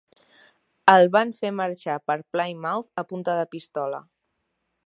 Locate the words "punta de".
3.13-3.47